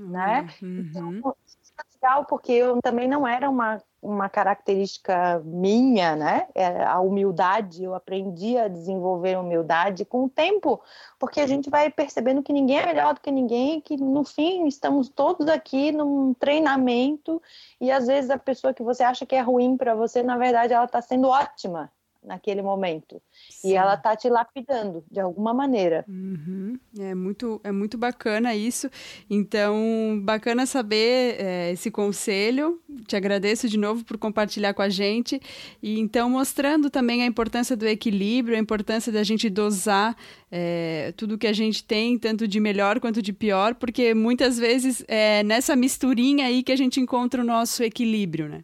[0.00, 0.48] Né?
[0.62, 0.80] Uhum.
[0.80, 1.36] Então,
[1.78, 6.46] é legal, porque eu também não era uma uma característica minha, né?
[6.54, 10.80] É a humildade, eu aprendi a desenvolver humildade com o tempo,
[11.18, 14.66] porque a gente vai percebendo que ninguém é melhor do que ninguém, que no fim
[14.66, 17.42] estamos todos aqui num treinamento
[17.80, 20.72] e às vezes a pessoa que você acha que é ruim para você, na verdade
[20.72, 21.90] ela está sendo ótima
[22.28, 23.20] naquele momento.
[23.50, 23.70] Sim.
[23.70, 26.04] E ela tá te lapidando de alguma maneira.
[26.06, 26.78] Uhum.
[26.98, 28.88] É muito, é muito bacana isso.
[29.28, 32.80] Então, bacana saber é, esse conselho.
[33.06, 35.40] Te agradeço de novo por compartilhar com a gente.
[35.82, 40.14] E então, mostrando também a importância do equilíbrio, a importância da gente dosar
[40.50, 45.04] é, tudo que a gente tem, tanto de melhor quanto de pior, porque muitas vezes
[45.08, 48.62] é nessa misturinha aí que a gente encontra o nosso equilíbrio, né?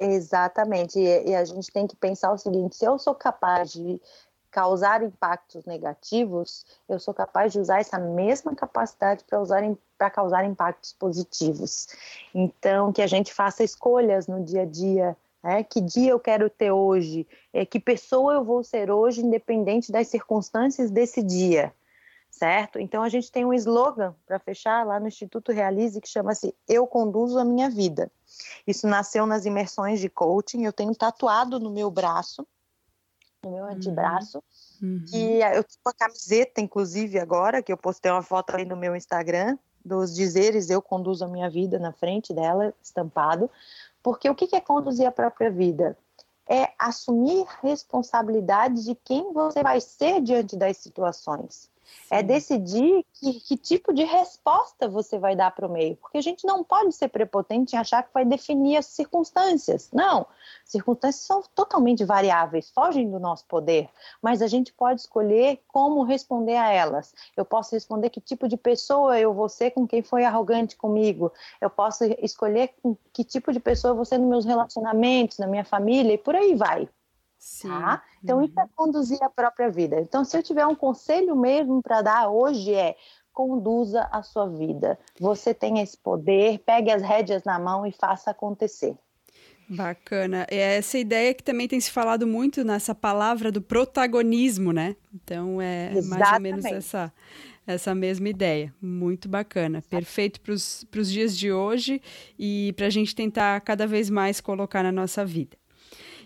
[0.00, 4.00] Exatamente, e, e, a gente tem que pensar o seguinte: se eu sou capaz de
[4.50, 9.62] causar impactos negativos, eu sou capaz de usar essa mesma capacidade para usar
[9.98, 11.88] para causar impactos positivos.
[12.34, 15.14] Então, que a gente faça escolhas no dia a dia.
[15.42, 15.62] Né?
[15.62, 17.28] Que dia eu quero ter hoje?
[17.52, 21.74] É, que pessoa eu vou ser hoje, independente das circunstâncias desse dia
[22.30, 22.78] certo?
[22.78, 26.86] Então a gente tem um slogan para fechar lá no Instituto Realize que chama-se Eu
[26.86, 28.10] conduzo a minha vida.
[28.66, 32.46] Isso nasceu nas imersões de coaching, eu tenho tatuado no meu braço,
[33.44, 34.42] no meu antebraço,
[34.80, 35.04] uhum.
[35.12, 38.94] e eu tenho uma camiseta, inclusive, agora, que eu postei uma foto aí no meu
[38.94, 43.50] Instagram, dos dizeres Eu conduzo a minha vida na frente dela, estampado,
[44.02, 45.96] porque o que é conduzir a própria vida?
[46.48, 51.70] É assumir responsabilidade de quem você vai ser diante das situações.
[52.10, 55.96] É decidir que, que, tipo de resposta você vai dar para o meio.
[55.96, 59.90] Porque a gente não pode ser prepotente em achar que vai definir as circunstâncias.
[59.92, 60.26] Não.
[60.64, 63.88] Circunstâncias são totalmente variáveis, fogem do nosso poder.
[64.20, 67.14] Mas a gente pode escolher como responder a elas.
[67.36, 71.32] Eu posso responder que tipo de pessoa eu vou ser com quem foi arrogante comigo.
[71.60, 72.74] Eu posso escolher
[73.12, 76.34] que tipo de pessoa eu vou ser nos meus relacionamentos, na minha família e por
[76.34, 76.88] aí vai.
[77.40, 77.70] Sim.
[77.70, 78.02] Tá?
[78.22, 78.44] Então, uhum.
[78.44, 79.98] isso é conduzir a própria vida.
[79.98, 82.94] Então, se eu tiver um conselho mesmo para dar hoje é
[83.32, 84.98] conduza a sua vida.
[85.18, 88.94] Você tem esse poder, pegue as rédeas na mão e faça acontecer.
[89.66, 90.46] Bacana.
[90.50, 94.96] É essa ideia que também tem se falado muito nessa palavra do protagonismo, né?
[95.14, 96.08] Então é Exatamente.
[96.08, 97.12] mais ou menos essa,
[97.66, 98.74] essa mesma ideia.
[98.82, 99.80] Muito bacana.
[99.88, 102.02] Perfeito para os dias de hoje
[102.38, 105.56] e para a gente tentar cada vez mais colocar na nossa vida.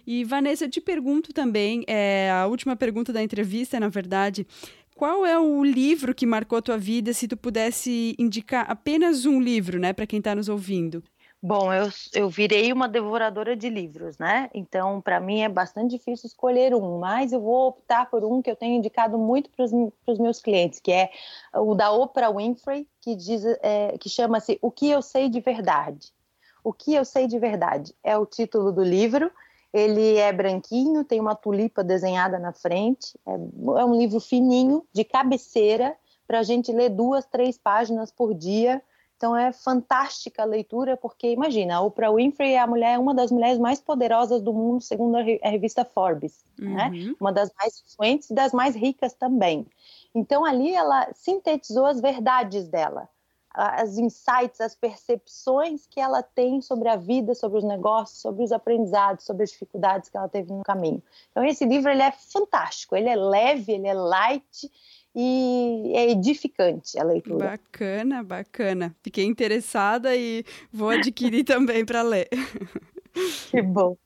[0.07, 4.47] E, Vanessa, eu te pergunto também, é, a última pergunta da entrevista, na verdade,
[4.95, 9.41] qual é o livro que marcou a tua vida, se tu pudesse indicar apenas um
[9.41, 11.03] livro, né, para quem está nos ouvindo?
[11.47, 14.49] Bom, eu, eu virei uma devoradora de livros, né?
[14.55, 18.51] Então, para mim é bastante difícil escolher um, mas eu vou optar por um que
[18.51, 21.11] eu tenho indicado muito para os meus clientes, que é
[21.53, 26.15] o da Oprah Winfrey, que, diz, é, que chama-se O que eu sei de verdade.
[26.63, 29.31] O que eu sei de verdade é o título do livro
[29.75, 33.19] ele é branquinho, tem uma tulipa desenhada na frente.
[33.27, 35.97] É, é um livro fininho, de cabeceira,
[36.29, 38.81] para a gente ler duas, três páginas por dia.
[39.17, 43.33] Então é fantástica a leitura, porque imagina, a Oprah Winfrey é a mulher, uma das
[43.33, 46.69] mulheres mais poderosas do mundo, segundo a revista Forbes, né?
[46.69, 47.09] uhum.
[47.09, 47.15] né?
[47.19, 49.67] Uma das mais influentes e das mais ricas também.
[50.15, 53.09] Então ali ela sintetizou as verdades dela
[53.55, 58.51] as insights, as percepções que ela tem sobre a vida, sobre os negócios, sobre os
[58.51, 61.01] aprendizados, sobre as dificuldades que ela teve no caminho.
[61.31, 64.71] Então esse livro ele é fantástico, ele é leve, ele é light
[65.15, 67.51] e é edificante a leitura.
[67.51, 68.97] Bacana, bacana.
[69.01, 72.29] Fiquei interessada e vou adquirir também para ler.
[73.51, 73.97] Que bom.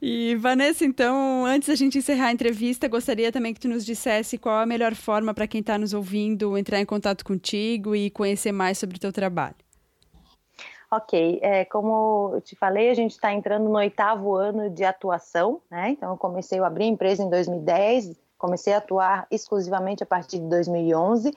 [0.00, 4.38] E Vanessa, então, antes da gente encerrar a entrevista, gostaria também que tu nos dissesse
[4.38, 8.52] qual a melhor forma para quem está nos ouvindo entrar em contato contigo e conhecer
[8.52, 9.56] mais sobre o teu trabalho.
[10.90, 15.60] Ok, é, como eu te falei, a gente está entrando no oitavo ano de atuação,
[15.70, 15.90] né?
[15.90, 20.38] Então, eu comecei, eu abri a empresa em 2010, comecei a atuar exclusivamente a partir
[20.38, 21.32] de 2011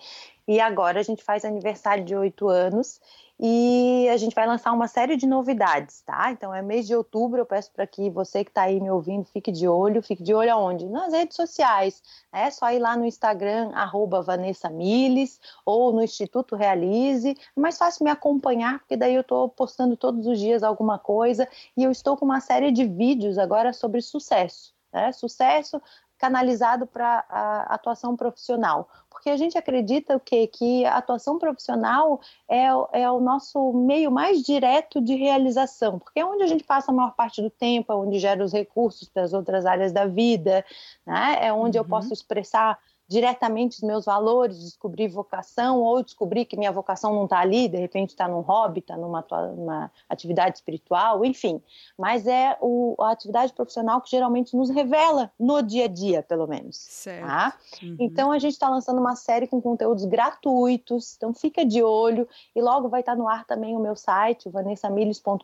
[0.47, 2.99] e agora a gente faz aniversário de oito anos
[3.39, 6.29] e a gente vai lançar uma série de novidades, tá?
[6.31, 9.23] Então é mês de outubro, eu peço para que você que está aí me ouvindo
[9.25, 10.85] fique de olho, fique de olho aonde?
[10.89, 12.47] Nas redes sociais, né?
[12.47, 17.77] é só ir lá no Instagram, arroba Vanessa Miles, ou no Instituto Realize, é mais
[17.77, 21.91] fácil me acompanhar, porque daí eu estou postando todos os dias alguma coisa, e eu
[21.91, 25.13] estou com uma série de vídeos agora sobre sucesso, né?
[25.13, 25.81] Sucesso
[26.19, 28.89] canalizado para a atuação profissional.
[29.09, 30.45] Porque a gente acredita o quê?
[30.45, 36.25] que a atuação profissional é, é o nosso meio mais direto de realização, porque é
[36.25, 39.23] onde a gente passa a maior parte do tempo, é onde gera os recursos para
[39.23, 40.63] as outras áreas da vida,
[41.05, 41.37] né?
[41.41, 41.83] é onde uhum.
[41.83, 42.77] eu posso expressar
[43.09, 47.77] diretamente os meus valores, descobrir vocação ou descobrir que minha vocação não está ali, de
[47.77, 51.59] repente está num hobby, está numa, numa, atividade espiritual, enfim.
[51.97, 56.45] Mas é o, a atividade profissional que geralmente nos revela no dia a dia, pelo
[56.45, 56.77] menos.
[56.77, 57.25] Certo.
[57.25, 57.57] Tá?
[57.81, 57.97] Uhum.
[57.99, 62.61] Então a gente está lançando uma série com conteúdos gratuitos, então fica de olho e
[62.61, 65.43] logo vai estar tá no ar também o meu site, vanessamiles.com.br,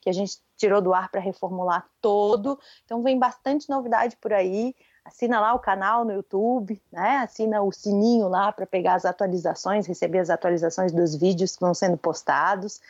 [0.00, 2.56] que a gente tirou do ar para reformular todo.
[2.84, 4.76] Então vem bastante novidade por aí
[5.06, 7.18] assina lá o canal no YouTube, né?
[7.18, 11.72] Assina o sininho lá para pegar as atualizações, receber as atualizações dos vídeos que vão
[11.72, 12.80] sendo postados.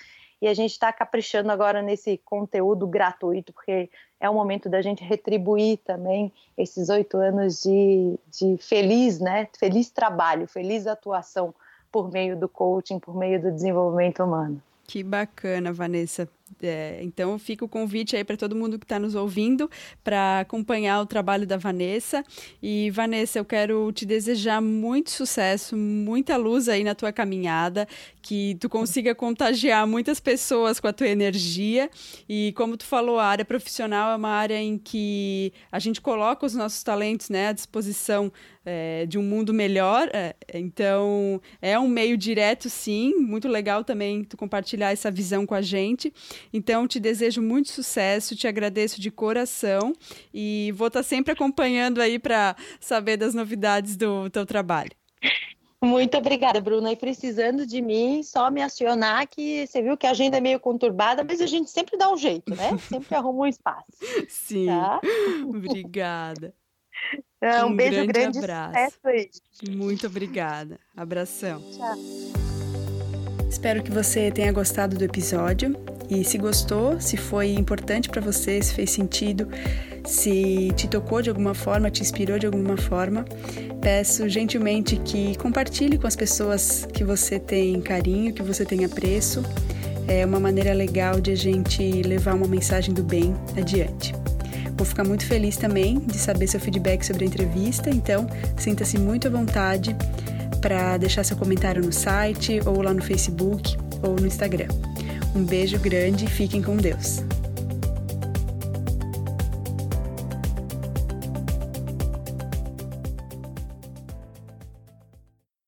[0.41, 5.05] E a gente está caprichando agora nesse conteúdo gratuito, porque é o momento da gente
[5.05, 9.49] retribuir também esses oito anos de, de feliz, né?
[9.59, 11.55] Feliz trabalho, feliz atuação
[11.93, 14.61] por meio do coaching, por meio do desenvolvimento humano.
[14.87, 16.29] Que bacana, Vanessa.
[16.63, 19.69] É, então fica o convite aí para todo mundo que está nos ouvindo
[20.03, 22.25] para acompanhar o trabalho da Vanessa.
[22.63, 27.87] E Vanessa, eu quero te desejar muito sucesso, muita luz aí na tua caminhada,
[28.23, 31.91] que tu consiga contagiar muitas pessoas com a tua energia.
[32.29, 36.47] E como tu falou, a área profissional é uma área em que a gente coloca
[36.47, 38.33] os nossos talentos né, à disposição
[38.67, 40.11] é, de um mundo melhor.
[40.13, 43.15] É, então é um meio direto, sim.
[43.15, 46.13] Muito legal também tu compartilhar essa visão com a gente.
[46.53, 49.93] Então, te desejo muito sucesso, te agradeço de coração
[50.33, 54.93] e vou estar sempre acompanhando aí para saber das novidades do teu trabalho.
[55.83, 56.93] Muito obrigada, Bruna.
[56.93, 60.59] E precisando de mim, só me acionar que você viu que a agenda é meio
[60.59, 62.77] conturbada, mas a gente sempre dá um jeito, né?
[62.89, 63.87] Sempre arruma um espaço.
[64.29, 64.67] Sim.
[64.67, 65.01] Tá?
[65.47, 66.55] Obrigada.
[67.43, 68.99] Um, um, beijo grande, grande abraço.
[69.71, 70.81] Muito obrigada.
[70.97, 71.63] Abração.
[71.71, 72.46] Tchau.
[73.49, 75.77] Espero que você tenha gostado do episódio
[76.11, 79.49] e se gostou, se foi importante para você, se fez sentido,
[80.05, 83.25] se te tocou de alguma forma, te inspirou de alguma forma,
[83.81, 89.43] peço gentilmente que compartilhe com as pessoas que você tem carinho, que você tem apreço.
[90.09, 94.15] É uma maneira legal de a gente levar uma mensagem do bem adiante.
[94.77, 99.27] Vou ficar muito feliz também de saber seu feedback sobre a entrevista, então sinta-se muito
[99.27, 99.97] à vontade
[100.61, 104.69] para deixar seu comentário no site ou lá no Facebook ou no Instagram.
[105.35, 107.23] Um beijo grande e fiquem com Deus.